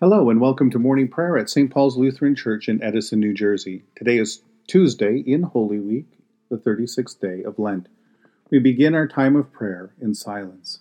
[0.00, 1.72] Hello and welcome to morning prayer at St.
[1.72, 3.82] Paul's Lutheran Church in Edison, New Jersey.
[3.96, 6.06] Today is Tuesday in Holy Week,
[6.48, 7.88] the 36th day of Lent.
[8.48, 10.78] We begin our time of prayer in silence.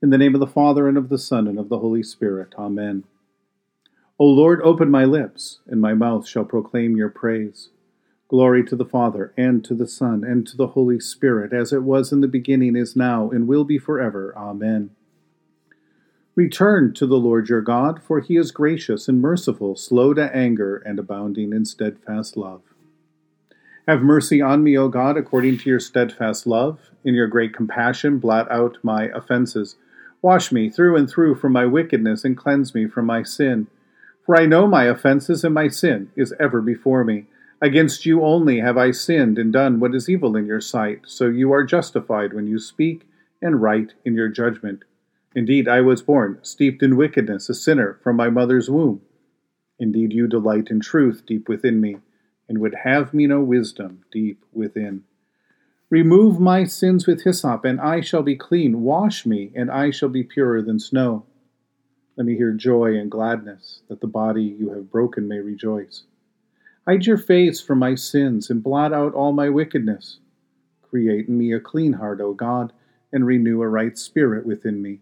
[0.00, 2.54] In the name of the Father, and of the Son, and of the Holy Spirit.
[2.56, 3.02] Amen.
[4.16, 7.70] O Lord, open my lips, and my mouth shall proclaim your praise.
[8.28, 11.82] Glory to the Father, and to the Son, and to the Holy Spirit, as it
[11.82, 14.32] was in the beginning, is now, and will be forever.
[14.36, 14.90] Amen.
[16.36, 20.78] Return to the Lord your God, for he is gracious and merciful, slow to anger,
[20.78, 22.62] and abounding in steadfast love.
[23.86, 26.90] Have mercy on me, O God, according to your steadfast love.
[27.04, 29.76] In your great compassion, blot out my offenses.
[30.22, 33.68] Wash me through and through from my wickedness, and cleanse me from my sin.
[34.26, 37.26] For I know my offenses, and my sin is ever before me.
[37.60, 41.26] Against you only have I sinned and done what is evil in your sight, so
[41.26, 43.06] you are justified when you speak,
[43.40, 44.82] and right in your judgment.
[45.34, 49.02] Indeed, I was born steeped in wickedness, a sinner from my mother's womb.
[49.80, 51.98] Indeed, you delight in truth deep within me,
[52.48, 55.02] and would have me know wisdom deep within.
[55.90, 58.82] Remove my sins with hyssop, and I shall be clean.
[58.82, 61.26] Wash me, and I shall be purer than snow.
[62.16, 66.04] Let me hear joy and gladness, that the body you have broken may rejoice.
[66.86, 70.20] Hide your face from my sins, and blot out all my wickedness.
[70.82, 72.72] Create in me a clean heart, O God,
[73.12, 75.00] and renew a right spirit within me.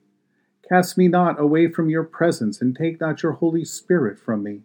[0.72, 4.62] Cast me not away from your presence, and take not your Holy Spirit from me.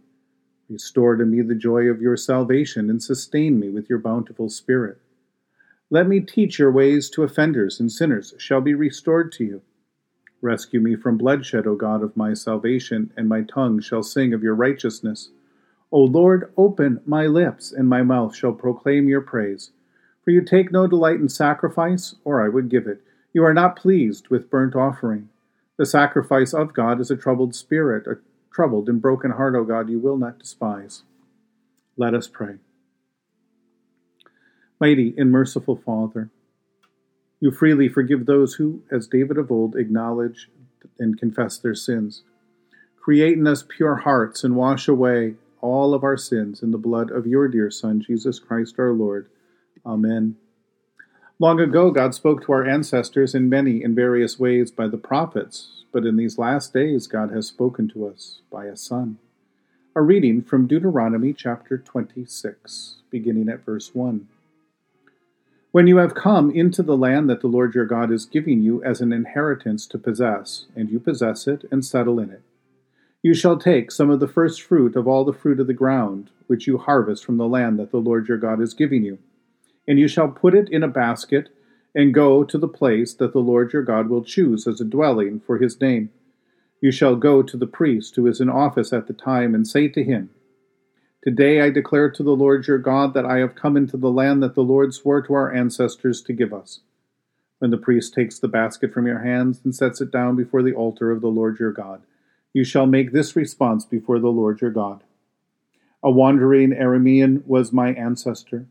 [0.70, 5.00] Restore to me the joy of your salvation, and sustain me with your bountiful Spirit.
[5.90, 9.62] Let me teach your ways to offenders, and sinners shall be restored to you.
[10.42, 14.42] Rescue me from bloodshed, O God of my salvation, and my tongue shall sing of
[14.42, 15.32] your righteousness.
[15.92, 19.72] O Lord, open my lips, and my mouth shall proclaim your praise.
[20.24, 23.02] For you take no delight in sacrifice, or I would give it.
[23.34, 25.28] You are not pleased with burnt offering.
[25.78, 28.18] The sacrifice of God is a troubled spirit, a
[28.52, 31.04] troubled and broken heart, O God, you will not despise.
[31.96, 32.56] Let us pray.
[34.80, 36.30] Mighty and merciful Father,
[37.40, 40.50] you freely forgive those who, as David of old, acknowledge
[41.00, 42.24] and confess their sins.
[43.00, 47.12] Create in us pure hearts and wash away all of our sins in the blood
[47.12, 49.30] of your dear Son, Jesus Christ our Lord.
[49.86, 50.36] Amen.
[51.40, 55.84] Long ago, God spoke to our ancestors in many and various ways by the prophets,
[55.92, 59.20] but in these last days, God has spoken to us by a Son.
[59.96, 64.28] A reading from Deuteronomy chapter 26, beginning at verse 1.
[65.72, 68.84] When you have come into the land that the Lord your God is giving you
[68.84, 72.42] as an inheritance to possess, and you possess it and settle in it,
[73.22, 76.32] you shall take some of the first fruit of all the fruit of the ground,
[76.48, 79.20] which you harvest from the land that the Lord your God is giving you
[79.88, 81.50] and you shall put it in a basket,
[81.96, 85.40] and go to the place that the Lord your God will choose as a dwelling
[85.40, 86.12] for his name.
[86.82, 89.88] You shall go to the priest who is in office at the time, and say
[89.88, 90.30] to him,
[91.24, 94.44] Today I declare to the Lord your God that I have come into the land
[94.44, 96.82] that the Lord swore to our ancestors to give us.
[97.60, 100.76] When the priest takes the basket from your hands and sets it down before the
[100.76, 102.04] altar of the Lord your God,
[102.54, 105.04] you shall make this response before the Lord your God.
[106.04, 108.68] A wandering Aramean was my ancestor.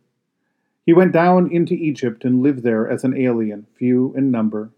[0.86, 4.70] He went down into Egypt and lived there as an alien, few in number,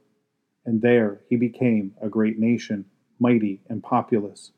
[0.65, 2.87] and there he became a great nation,
[3.21, 4.53] mighty and populous.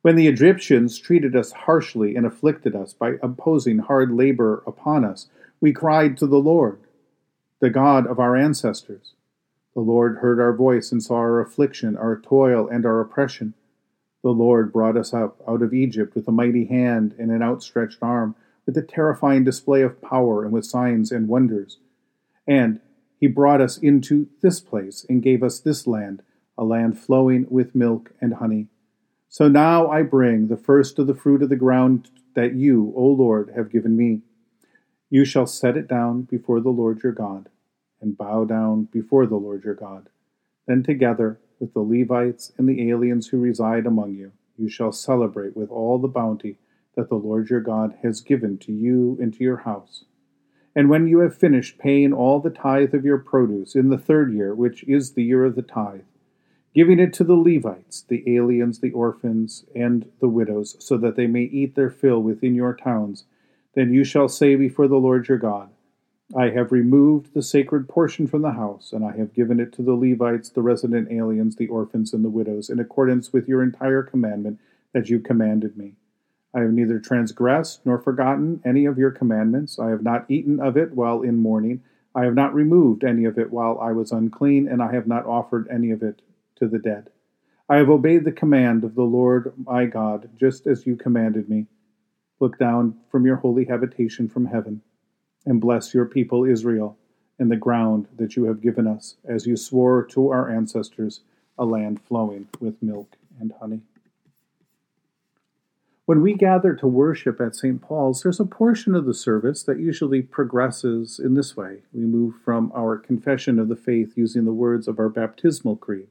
[0.00, 5.28] When the Egyptians treated us harshly and afflicted us by imposing hard labor upon us,
[5.60, 6.78] we cried to the Lord,
[7.60, 9.12] the God of our ancestors.
[9.74, 13.52] The Lord heard our voice and saw our affliction, our toil, and our oppression.
[14.22, 17.98] The Lord brought us up out of Egypt with a mighty hand and an outstretched
[18.00, 18.34] arm
[18.66, 21.78] with a terrifying display of power and with signs and wonders.
[22.46, 22.80] And
[23.18, 26.22] he brought us into this place and gave us this land,
[26.58, 28.66] a land flowing with milk and honey.
[29.28, 33.06] So now I bring the first of the fruit of the ground that you, O
[33.06, 34.20] Lord, have given me.
[35.08, 37.48] You shall set it down before the Lord your God,
[38.00, 40.08] and bow down before the Lord your God.
[40.66, 45.56] Then together with the Levites and the aliens who reside among you, you shall celebrate
[45.56, 46.58] with all the bounty
[46.96, 50.04] that the Lord your God has given to you and to your house.
[50.74, 54.34] And when you have finished paying all the tithe of your produce in the third
[54.34, 56.02] year, which is the year of the tithe,
[56.74, 61.26] giving it to the Levites, the aliens, the orphans, and the widows, so that they
[61.26, 63.24] may eat their fill within your towns,
[63.74, 65.70] then you shall say before the Lord your God,
[66.36, 69.82] I have removed the sacred portion from the house, and I have given it to
[69.82, 74.02] the Levites, the resident aliens, the orphans, and the widows, in accordance with your entire
[74.02, 74.58] commandment
[74.92, 75.94] that you commanded me.
[76.56, 79.78] I have neither transgressed nor forgotten any of your commandments.
[79.78, 81.82] I have not eaten of it while in mourning.
[82.14, 85.26] I have not removed any of it while I was unclean, and I have not
[85.26, 86.22] offered any of it
[86.54, 87.10] to the dead.
[87.68, 91.66] I have obeyed the command of the Lord my God, just as you commanded me.
[92.40, 94.80] Look down from your holy habitation from heaven,
[95.44, 96.96] and bless your people Israel
[97.38, 101.20] and the ground that you have given us, as you swore to our ancestors,
[101.58, 103.82] a land flowing with milk and honey.
[106.06, 107.82] When we gather to worship at St.
[107.82, 111.82] Paul's, there's a portion of the service that usually progresses in this way.
[111.92, 116.08] We move from our confession of the faith using the words of our baptismal creed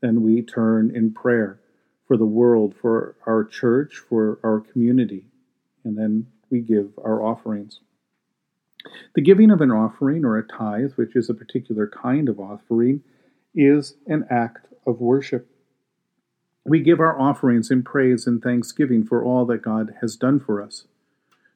[0.00, 1.58] then we turn in prayer
[2.06, 5.26] for the world, for our church, for our community,
[5.84, 7.80] and then we give our offerings.
[9.14, 13.02] The giving of an offering or a tithe, which is a particular kind of offering,
[13.54, 15.50] is an act of worship.
[16.68, 20.60] We give our offerings in praise and thanksgiving for all that God has done for
[20.60, 20.88] us.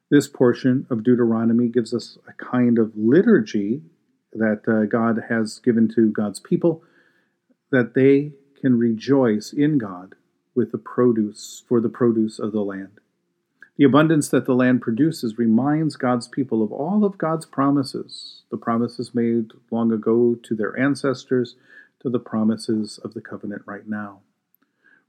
[0.08, 3.82] This portion of Deuteronomy gives us a kind of liturgy
[4.32, 6.84] that uh, God has given to God's people
[7.72, 10.14] that they can rejoice in God
[10.54, 13.00] with the produce for the produce of the land.
[13.76, 18.56] The abundance that the land produces reminds God's people of all of God's promises, the
[18.56, 21.56] promises made long ago to their ancestors,
[22.00, 24.20] to the promises of the covenant right now.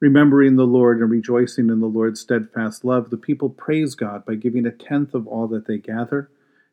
[0.02, 4.36] Remembering the Lord and rejoicing in the Lord's steadfast love, the people praise God by
[4.36, 6.30] giving a tenth of all that they gather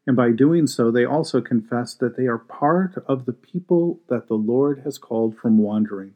[0.08, 4.26] and by doing so, they also confess that they are part of the people that
[4.26, 6.14] the Lord has called from wandering,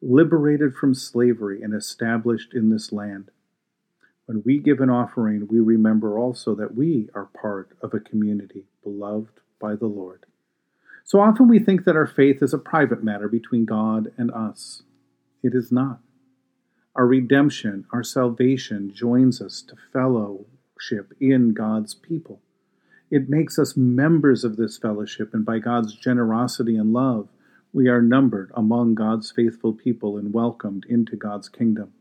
[0.00, 3.32] liberated from slavery, and established in this land.
[4.26, 8.66] When we give an offering, we remember also that we are part of a community
[8.84, 10.24] beloved by the Lord.
[11.02, 14.84] So often we think that our faith is a private matter between God and us.
[15.42, 15.98] It is not.
[16.94, 22.42] Our redemption, our salvation joins us to fellowship in God's people.
[23.10, 27.28] It makes us members of this fellowship, and by God's generosity and love,
[27.72, 31.94] we are numbered among God's faithful people and welcomed into God's kingdom.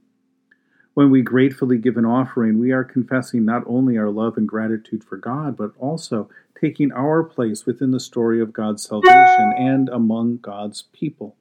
[0.93, 5.05] When we gratefully give an offering, we are confessing not only our love and gratitude
[5.05, 6.29] for God, but also
[6.59, 11.38] taking our place within the story of God's salvation and among God's people.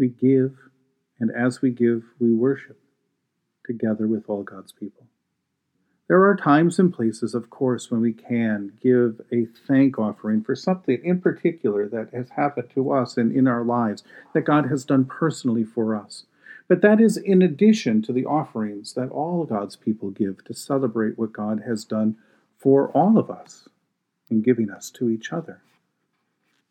[0.00, 0.56] We give,
[1.18, 2.80] and as we give, we worship
[3.66, 5.06] together with all God's people.
[6.08, 10.56] There are times and places, of course, when we can give a thank offering for
[10.56, 14.02] something in particular that has happened to us and in our lives
[14.32, 16.24] that God has done personally for us.
[16.66, 21.18] But that is in addition to the offerings that all God's people give to celebrate
[21.18, 22.16] what God has done
[22.56, 23.68] for all of us
[24.30, 25.60] in giving us to each other.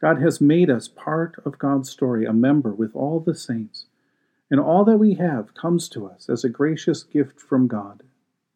[0.01, 3.85] God has made us part of God's story, a member with all the saints.
[4.49, 8.03] And all that we have comes to us as a gracious gift from God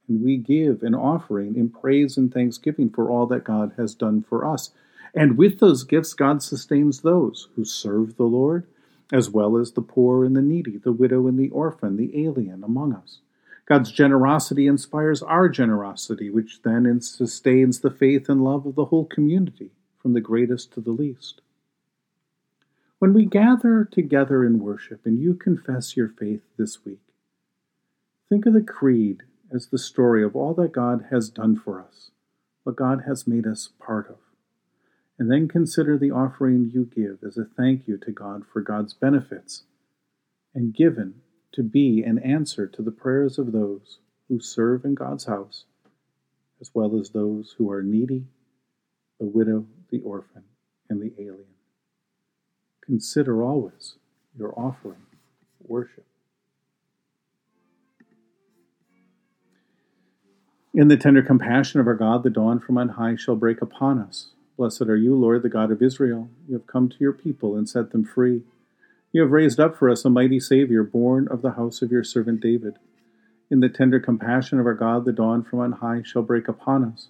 [0.07, 4.24] and we give an offering in praise and thanksgiving for all that God has done
[4.24, 4.72] for us.
[5.16, 8.68] And with those gifts, God sustains those who serve the Lord,
[9.12, 12.63] as well as the poor and the needy, the widow and the orphan, the alien
[12.63, 13.19] among us.
[13.66, 19.06] God's generosity inspires our generosity, which then sustains the faith and love of the whole
[19.06, 19.72] community,
[20.03, 21.41] from the greatest to the least.
[23.00, 27.01] When we gather together in worship and you confess your faith this week,
[28.29, 32.11] think of the creed as the story of all that God has done for us,
[32.63, 34.17] what God has made us part of.
[35.17, 38.93] And then consider the offering you give as a thank you to God for God's
[38.93, 39.63] benefits
[40.53, 41.15] and given
[41.53, 45.65] to be an answer to the prayers of those who serve in God's house,
[46.60, 48.25] as well as those who are needy,
[49.19, 50.41] the widow, the orphan,
[50.89, 51.45] and the alien.
[52.83, 53.93] Consider always
[54.35, 55.05] your offering,
[55.62, 56.03] worship.
[60.73, 64.00] In the tender compassion of our God, the dawn from on high shall break upon
[64.00, 64.31] us.
[64.57, 66.27] Blessed are you, Lord, the God of Israel.
[66.47, 68.41] You have come to your people and set them free.
[69.12, 72.03] You have raised up for us a mighty Savior, born of the house of your
[72.03, 72.79] servant David.
[73.51, 76.83] In the tender compassion of our God, the dawn from on high shall break upon
[76.83, 77.09] us.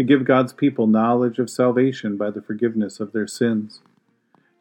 [0.00, 3.82] to give God's people knowledge of salvation by the forgiveness of their sins.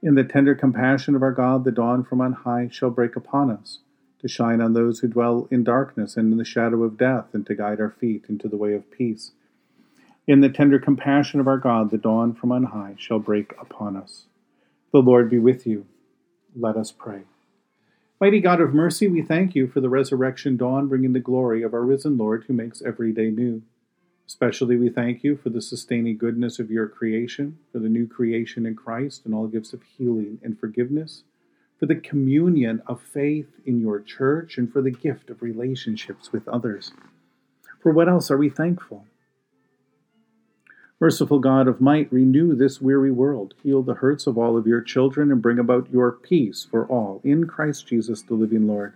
[0.04, 3.50] In the tender compassion of our God, the dawn from on high shall break upon
[3.50, 3.80] us
[4.20, 7.46] to shine on those who dwell in darkness and in the shadow of death, and
[7.48, 9.32] to guide our feet into the way of peace.
[10.28, 13.96] In the tender compassion of our God, the dawn from on high shall break upon
[13.96, 14.26] us.
[14.92, 15.86] The Lord be with you.
[16.54, 17.22] Let us pray.
[18.20, 21.74] Mighty God of mercy, we thank you for the resurrection dawn, bringing the glory of
[21.74, 23.62] our risen Lord who makes every day new.
[24.30, 28.68] Especially we thank you for the sustaining goodness of your creation, for the new creation
[28.68, 31.24] in Christ and all gifts of healing and forgiveness,
[31.80, 36.48] for the communion of faith in your church, and for the gift of relationships with
[36.48, 36.92] others.
[37.82, 39.08] For what else are we thankful?
[41.00, 44.82] Merciful God of might, renew this weary world, heal the hurts of all of your
[44.82, 48.94] children, and bring about your peace for all, in Christ Jesus, the living Lord.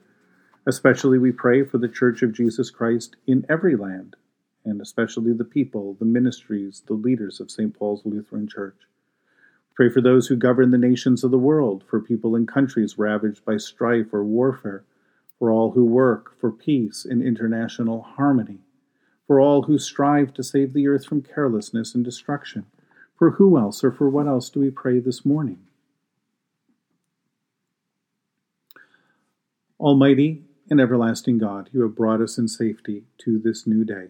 [0.68, 4.16] Especially we pray for the Church of Jesus Christ in every land,
[4.65, 7.74] and especially the people, the ministries, the leaders of St.
[7.77, 8.77] Paul's Lutheran Church.
[9.75, 13.43] Pray for those who govern the nations of the world, for people in countries ravaged
[13.43, 14.84] by strife or warfare,
[15.39, 18.60] for all who work for peace and international harmony
[19.27, 22.65] for all who strive to save the earth from carelessness and destruction.
[23.17, 25.60] For who else or for what else do we pray this morning?
[29.79, 34.08] Almighty and everlasting God, you have brought us in safety to this new day.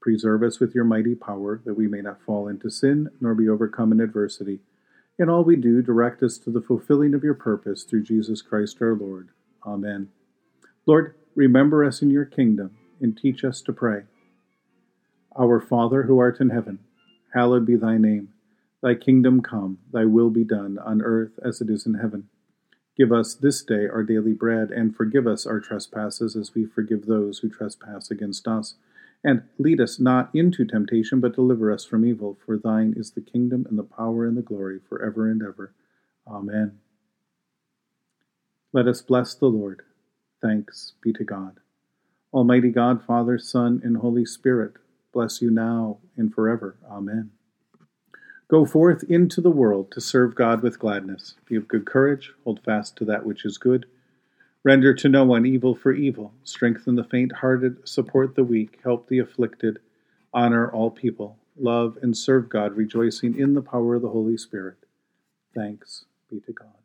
[0.00, 3.48] Preserve us with your mighty power, that we may not fall into sin nor be
[3.48, 4.60] overcome in adversity.
[5.18, 8.78] In all we do, direct us to the fulfilling of your purpose through Jesus Christ
[8.80, 9.28] our Lord.
[9.66, 10.08] Amen.
[10.86, 14.04] Lord, remember us in your kingdom and teach us to pray.
[15.38, 16.78] Our Father who art in heaven,
[17.34, 18.30] hallowed be thy name.
[18.82, 22.28] Thy kingdom come, thy will be done, on earth as it is in heaven.
[22.96, 27.06] Give us this day our daily bread, and forgive us our trespasses as we forgive
[27.06, 28.74] those who trespass against us.
[29.22, 32.38] And lead us not into temptation, but deliver us from evil.
[32.44, 35.74] For thine is the kingdom, and the power, and the glory, for ever and ever.
[36.26, 36.78] Amen.
[38.72, 39.82] Let us bless the Lord.
[40.40, 41.58] Thanks be to God.
[42.32, 44.74] Almighty God, Father, Son, and Holy Spirit,
[45.12, 46.76] bless you now and forever.
[46.88, 47.32] Amen.
[48.48, 51.34] Go forth into the world to serve God with gladness.
[51.46, 53.86] Be of good courage, hold fast to that which is good.
[54.62, 56.34] Render to no one evil for evil.
[56.44, 59.78] Strengthen the faint hearted, support the weak, help the afflicted,
[60.34, 64.76] honor all people, love and serve God, rejoicing in the power of the Holy Spirit.
[65.54, 66.79] Thanks be to God.